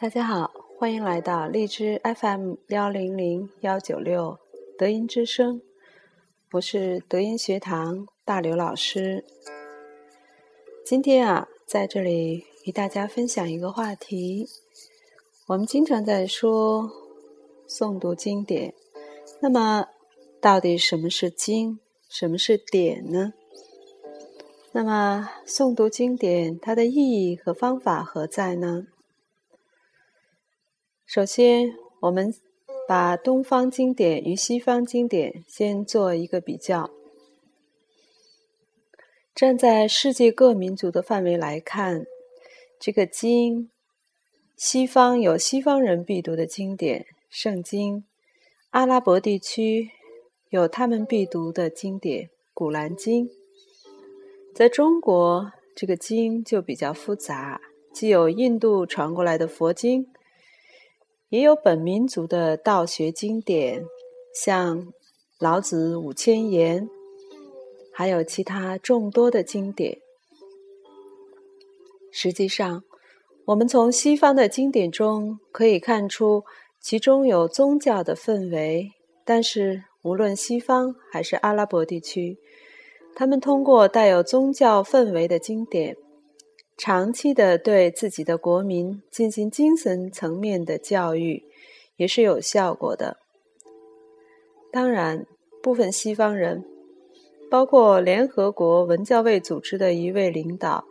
[0.00, 4.38] 大家好，欢迎来到荔枝 FM 幺零零幺九六
[4.78, 5.60] 德音之声，
[6.52, 9.24] 我是德音学堂大刘老师。
[10.86, 14.48] 今天啊，在这里与大家分享一个话题。
[15.48, 16.88] 我们经常在说
[17.68, 18.72] 诵读经典，
[19.40, 19.88] 那么
[20.40, 23.32] 到底什么是经，什么是典呢？
[24.70, 28.86] 那么诵读经典，它的意义和方法何在呢？
[31.08, 32.34] 首先，我们
[32.86, 36.90] 把东方经典与西方经典先做一个比较。
[39.34, 42.04] 站在世界各民族的范围来看，
[42.78, 43.70] 这个经，
[44.54, 47.00] 西方有西方人必读的经典
[47.30, 47.96] 《圣经》，
[48.68, 49.88] 阿拉伯地区
[50.50, 53.28] 有他们必读的经典《古兰经》。
[54.54, 57.62] 在中国，这个经就比较复杂，
[57.94, 60.06] 既有印度传过来的佛经。
[61.30, 63.84] 也有本民族的道学经典，
[64.34, 64.78] 像
[65.38, 66.86] 《老子五千言》，
[67.92, 69.98] 还有其他众多的经典。
[72.10, 72.82] 实际上，
[73.44, 76.44] 我们从西方的经典中可以看出，
[76.80, 78.90] 其中有宗教的氛围。
[79.26, 82.38] 但是，无论西方还是阿拉伯地区，
[83.14, 85.94] 他们通过带有宗教氛围的经典。
[86.78, 91.42] 长期的对自己的国民进行精神层面的教育，
[91.96, 93.16] 也是有效果的。
[94.70, 95.26] 当然，
[95.60, 96.64] 部分西方人，
[97.50, 100.84] 包括联合国文教卫组织的一位领导，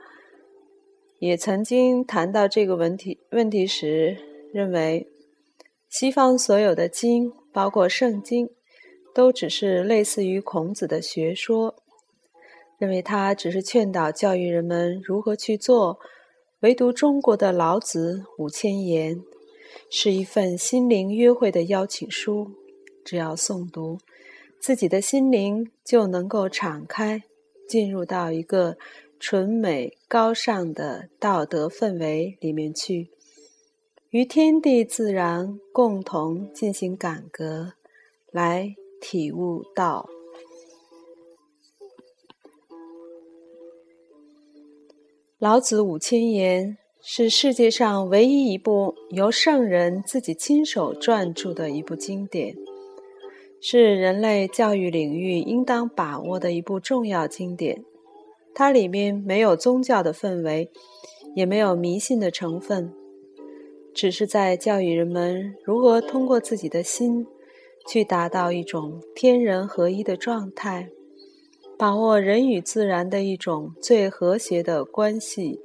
[1.20, 4.18] 也曾经谈到这个问题问题时，
[4.52, 5.08] 认为
[5.88, 8.50] 西方所有的经，包括圣经，
[9.16, 11.77] 都只是类似于孔子的学说。
[12.78, 16.00] 认为他只是劝导教育人们如何去做，
[16.60, 19.22] 唯独中国的老子五千言
[19.90, 22.52] 是一份心灵约会的邀请书，
[23.04, 23.98] 只要诵读，
[24.60, 27.24] 自己的心灵就能够敞开，
[27.68, 28.78] 进入到一个
[29.20, 33.10] 纯美高尚的道德氛围里面去，
[34.12, 37.74] 与天地自然共同进行感革，
[38.32, 40.08] 来体悟道。
[45.40, 52.56] 老子五千言是世界上唯一一部由圣人自己亲手撰著的一部经典，
[53.62, 57.86] 是人类教育领域应当把握的一部重要经典。
[58.56, 60.72] 它里面没有宗教的氛围，
[61.36, 62.92] 也没有迷信的成分，
[63.94, 67.28] 只是在教育人们如何通过自己的心，
[67.88, 70.90] 去达到一种天人合一的状态。
[71.80, 75.60] 把握人与自然的一种最和谐的关系。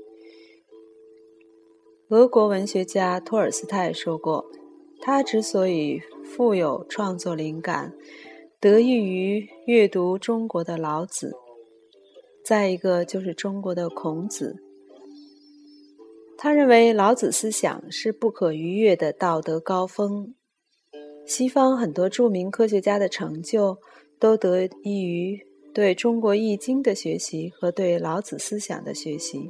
[2.11, 4.45] 俄国文学家托尔斯泰说过
[5.01, 7.95] ：“他之所以富有创作灵感，
[8.61, 11.33] 得益于阅读中国的老子。
[12.45, 14.57] 再一个就是中国的孔子。
[16.37, 20.35] 他认为老子思想是不可逾越的道德高峰。
[21.25, 23.79] 西方很多著名科学家的成就，
[24.19, 25.41] 都得益于。”
[25.75, 29.49] 对中国易经的学习和对老子思想的学习，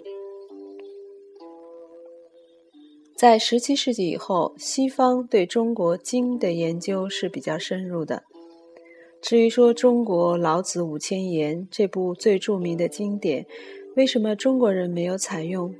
[3.16, 8.22] 在十七世纪以后，西方对中国经的研究是比较深入的。
[9.20, 13.44] 至于说中国《老子五千言》这部最著名的经典，
[13.96, 15.74] 为什么中国人没有采用，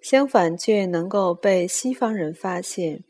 [0.00, 3.02] 相反却能够被西方人发现？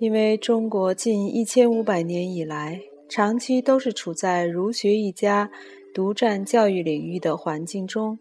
[0.00, 2.80] 因为中国近一千五百年以来。
[3.08, 5.50] 长期都是处在儒学一家
[5.94, 8.18] 独占教育领域的环境中，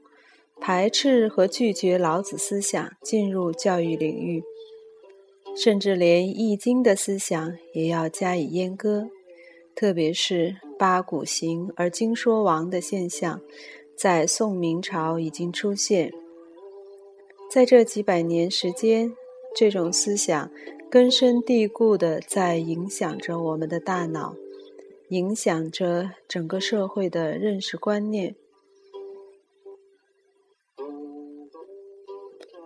[0.59, 4.41] 排斥和拒绝老子思想进入教育领域，
[5.55, 9.09] 甚至连《易经》的思想也要加以阉割。
[9.75, 13.41] 特别是八股行而经说王的现象，
[13.95, 16.11] 在宋明朝已经出现。
[17.51, 19.13] 在这几百年时间，
[19.55, 20.49] 这种思想
[20.89, 24.35] 根深蒂固地在影响着我们的大脑。
[25.09, 28.35] 影响着整个社会的认识观念。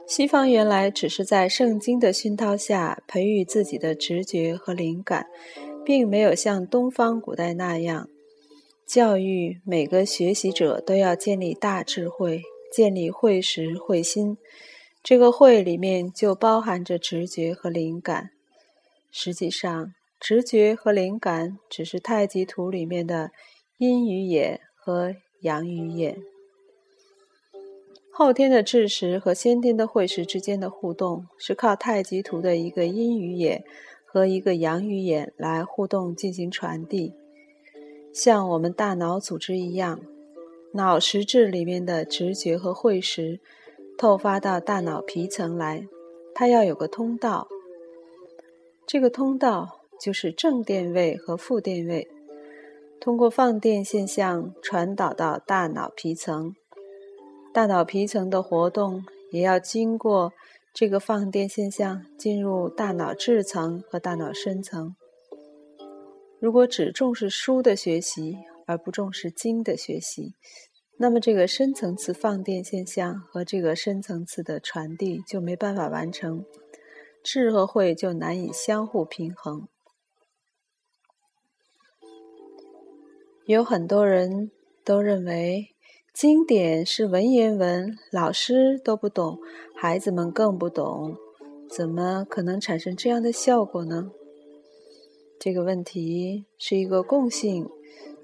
[0.07, 5.27] 西方原来只是在圣经的熏陶下培育自己的直觉和灵感，
[5.85, 8.09] 并没有像东方古代那样
[8.85, 12.41] 教育每个学习者都要建立大智慧，
[12.73, 14.37] 建立慧识慧心。
[15.01, 18.31] 这个“慧”里面就包含着直觉和灵感。
[19.11, 19.93] 实际上。
[20.21, 23.31] 直觉和灵感只是太极图里面的
[23.79, 26.15] 阴与野和阳与野。
[28.11, 33.63] 后天的智识和先天的慧识之间的互动，是靠太极图的一个阴与野
[34.05, 37.13] 和一个阳与野来互动进行传递。
[38.13, 40.01] 像我们大脑组织一样，
[40.73, 43.39] 脑实质里面的直觉和慧识
[43.97, 45.87] 透发到大脑皮层来，
[46.35, 47.47] 它要有个通道。
[48.85, 52.07] 这个通道就是正电位和负电位，
[52.99, 56.55] 通过放电现象传导到大脑皮层。
[57.53, 60.33] 大脑皮层的活动也要经过
[60.73, 64.95] 这个放电现象进入大脑质层和大脑深层。
[66.39, 70.33] 如果只重视书的学习而不重视经的学习，
[70.97, 76.43] 那么这个深层次放电现象和这个深层次的传递就没办法完成，
[77.21, 79.67] 智和慧就难以相互平衡。
[83.45, 84.51] 有很多人
[84.83, 85.67] 都认为。
[86.13, 89.39] 经典是文言文，老师都不懂，
[89.77, 91.15] 孩子们更不懂，
[91.69, 94.11] 怎么可能产生这样的效果呢？
[95.39, 97.65] 这个问题是一个共性。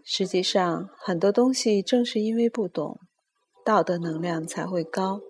[0.04, 3.00] 实际上，很多东西正是因为不懂，
[3.64, 5.22] 道德能量才会高。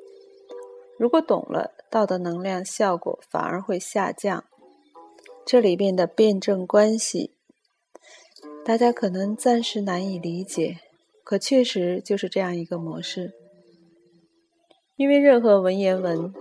[0.98, 4.44] 如果懂了，道德能量效果反而会下降。
[5.46, 7.36] 这里边的辩证关系，
[8.68, 10.80] 大家可能暂时难以理解。
[11.24, 13.32] 可确实就是这样一个模式，
[14.98, 16.34] 因为任何文言文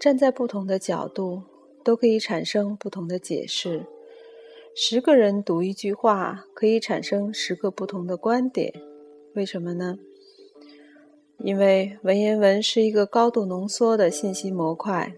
[0.00, 1.42] 站在不同的角度
[1.84, 3.84] 都可以产生不同的解释。
[4.74, 8.72] 十个人读一句话，可以产生十个不同的观点。
[9.34, 9.98] 为什么呢？
[11.44, 15.14] 因为文言文是一个高度浓缩的信息模块，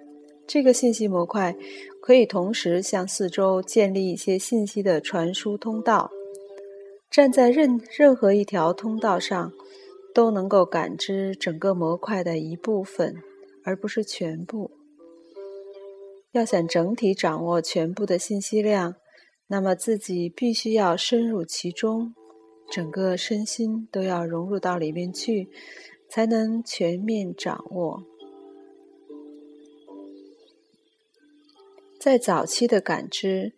[0.52, 1.54] 这个信息模块
[2.02, 6.10] 可以同时向四周建立一些信息的传输通道。
[7.08, 9.52] 站在任任何一条通道上，
[10.12, 13.22] 都能够感知整个模块的一部分，
[13.62, 14.72] 而不是全部。
[16.32, 18.96] 要想整体掌握全部的信息量，
[19.46, 22.12] 那么自己必须要深入其中，
[22.68, 25.48] 整个身心都要融入到里面去，
[26.08, 28.02] 才能全面掌握。
[32.00, 33.52] 在早期的感知。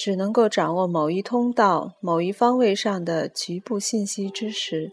[0.00, 4.92] 只能够掌握某一通道、某一方位上的局部信息之时，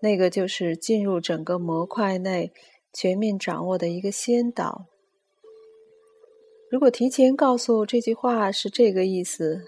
[0.00, 2.52] 那个就是进入整个模块内
[2.92, 4.86] 全面掌握的一个先导。
[6.70, 9.62] 如果提前告诉这句话是这个意思，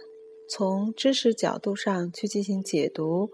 [0.48, 3.30] 从知识角度上去进行解读，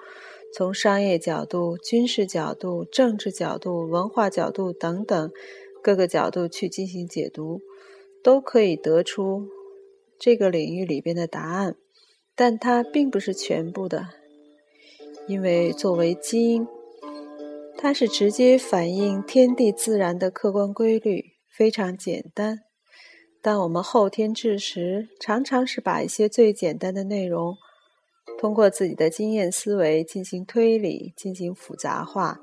[0.55, 5.31] 从商业角度、军事角度、政治角度、文化角度等等
[5.83, 7.61] 各个角度去进行解读，
[8.25, 9.47] 都可以得出。
[10.19, 11.77] 这个领域里边的答案，
[12.35, 14.09] 但它并不是全部的，
[15.27, 16.67] 因为作为基因，
[17.77, 22.61] 它是直接反映天地自然的客观规律，非常简单。
[23.43, 27.57] 但我们后天知识常常是把一些最简单的内容，
[28.39, 32.41] 通过自己的经验思维进行推理，进行复杂化，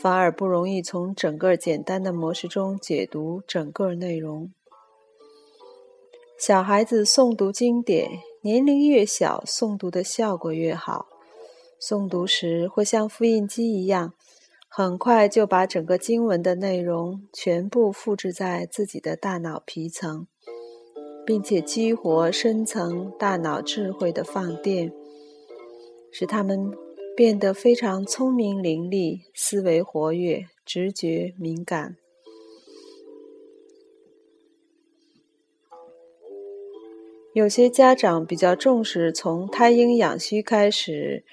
[0.00, 4.50] 反而不容易从整个简单的模式中解读整个内容。
[6.44, 11.06] 小孩子诵读经典，年龄越小，诵读的效果越好。
[11.80, 14.14] 诵读时会像复印机一样，
[14.66, 20.26] 很快就把整个经文的内容全部复制在自己的大脑皮层，
[21.24, 24.92] 并且激活深层大脑智慧的放电，
[26.10, 26.72] 使他们
[27.16, 31.98] 变得非常聪明伶俐，思维活跃，直觉敏感。
[37.34, 41.24] 有些家长比较重视从胎婴养虚开始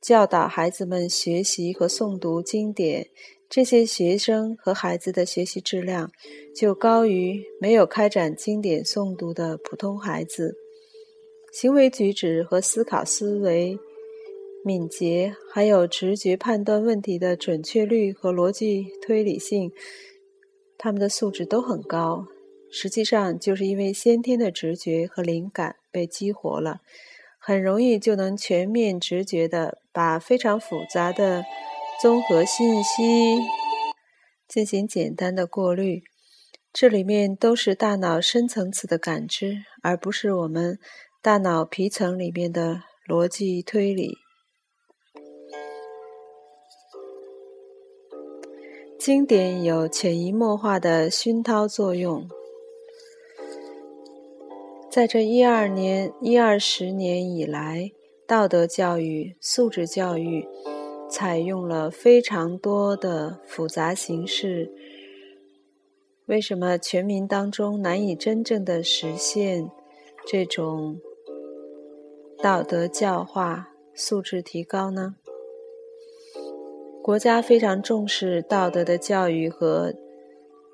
[0.00, 3.06] 教导孩子们学习和诵读经典，
[3.48, 6.10] 这些学生和孩子的学习质量
[6.52, 10.56] 就高于没有开展经典诵读的普通孩子，
[11.52, 13.78] 行为举止和思考思维
[14.64, 19.70] 敏捷，还有直觉判断问题的准确率和逻辑推理性，
[20.76, 22.26] 他们的素质都很高。
[22.74, 26.80] 实际上，就是因为先天的直觉和灵感被激活了，
[27.38, 31.44] 很容易就能全面直觉的把非常复杂的
[32.00, 33.38] 综合信息
[34.48, 36.02] 进行简单的过滤。
[36.72, 40.78] 这里面都是大脑深层次的感知，而不是我们
[41.20, 44.16] 大脑皮层里面的逻辑推理。
[48.98, 52.26] 经典有潜移默化的熏陶作用。
[54.92, 57.90] 在这一二年、一二十年以来，
[58.26, 60.46] 道德教育、素质教育
[61.08, 64.70] 采用了非常多的复杂形式。
[66.26, 69.70] 为什么全民当中难以真正的实现
[70.26, 71.00] 这种
[72.42, 75.16] 道德教化、素质提高呢？
[77.02, 79.94] 国家非常重视道德的教育和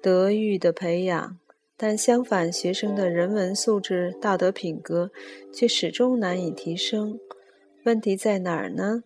[0.03, 1.39] 德育的培养。
[1.81, 5.13] 但相反，学生的人文素质、道德品格
[5.53, 7.21] 却始终难以提升。
[7.85, 9.05] 问题在哪儿呢？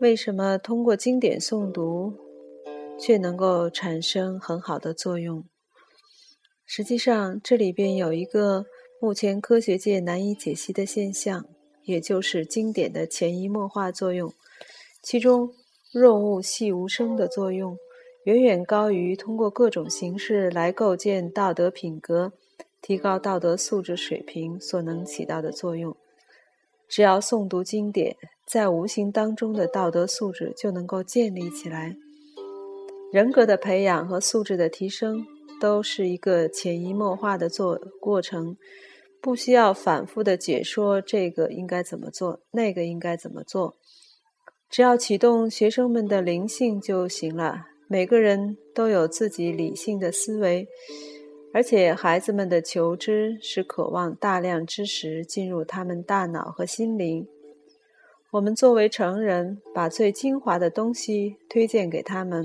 [0.00, 2.14] 为什么通过经典诵读
[2.98, 5.44] 却能够产生很好的作用？
[6.64, 8.64] 实际上，这里边有一个
[8.98, 11.44] 目前科学界难以解析的现象，
[11.84, 14.32] 也就是经典的潜移默化作用，
[15.02, 15.52] 其中
[15.92, 17.76] 润物细无声的作用。
[18.26, 22.32] 远远高于通过各种形式来构建道德品格、
[22.82, 25.96] 提高道德素质水平所能起到的作用。
[26.88, 31.96] 只要诵读经典，在无形当中的道德素质就能够建立起来。
[33.12, 35.24] 人格的培养和素质的提升，
[35.60, 38.56] 都是一个潜移默化的做过程，
[39.20, 43.76] 不需要反复的解说这个应该怎么做，那个应该怎么做，
[44.68, 47.66] 只要启动学生们的灵性就行了。
[47.88, 50.66] 每个人都有自己理性的思维，
[51.52, 57.28] 而且孩子们的求知是渴望大量知识进入他们大脑和心灵。
[58.32, 62.44] 我们作为成人，把最精华的东西推荐给他们，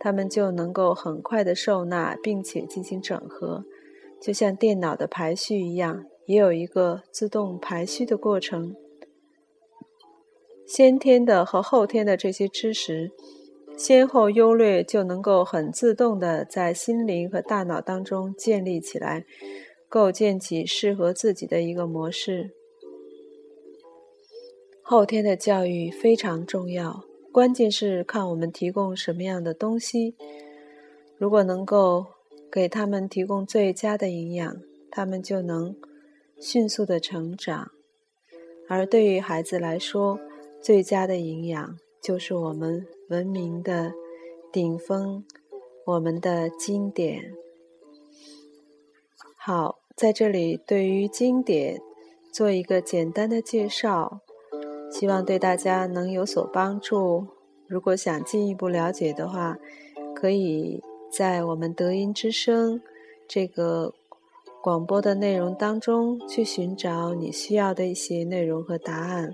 [0.00, 3.64] 他们就能够很快的受纳，并且进行整合，
[4.20, 8.74] 就像电脑的排序一样，也有一个自动排序的过程。
[10.66, 13.12] 先天的和后天的这些知识。
[13.76, 19.26] 先后优劣就能够很自动的在心灵和大脑当中建立起来，
[19.88, 22.50] 构建起适合自己的一个模式。
[24.80, 30.14] 后天的教育非常重要，关键是看我们提供什么样的东西。
[31.18, 32.06] 如果能够
[32.50, 34.56] 给他们提供最佳的营养，
[34.90, 35.76] 他们就能
[36.40, 37.70] 迅速的成长。
[38.68, 40.18] 而对于孩子来说，
[40.62, 42.86] 最佳的营养就是我们。
[43.08, 43.92] 文明的
[44.52, 45.24] 顶峰，
[45.84, 47.32] 我们的经典。
[49.36, 51.80] 好，在这里对于经典
[52.32, 54.20] 做一个简单的介绍，
[54.90, 57.28] 希望对大家能有所帮助。
[57.68, 59.56] 如果想进一步了解的话，
[60.14, 60.82] 可以
[61.12, 62.80] 在我们德音之声
[63.28, 63.94] 这个
[64.62, 69.32] 广播的内容当中去寻找你需要的一些内容和答案。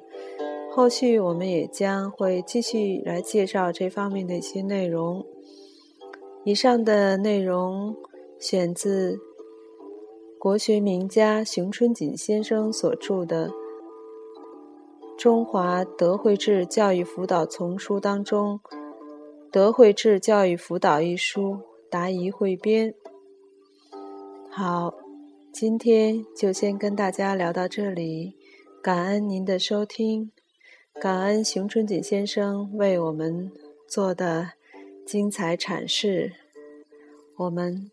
[0.75, 5.23] 后续我们也将会继续来介绍这方面的一些内容。
[6.45, 7.95] 以上的内容
[8.41, 9.21] 选自
[10.39, 13.49] 国学名家熊春锦先生所著的
[15.19, 18.59] 《中华德惠智教育辅导丛书》当中，
[19.51, 21.59] 《德惠智教育辅导》一书
[21.91, 22.95] 答疑汇编。
[24.49, 24.95] 好，
[25.53, 28.35] 今天就先跟大家聊到这里，
[28.83, 30.33] 感恩您的收听。
[31.01, 33.51] 感恩熊春锦先生为我们
[33.89, 34.53] 做的
[35.05, 36.33] 精彩阐释，
[37.37, 37.91] 我们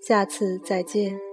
[0.00, 1.29] 下次再见。